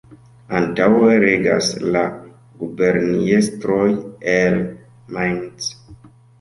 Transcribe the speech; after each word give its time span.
Antaŭe 0.59 1.17
regas 1.23 1.67
la 1.97 2.01
guberniestroj 2.63 3.87
el 4.35 4.61
Mainz. 5.15 5.73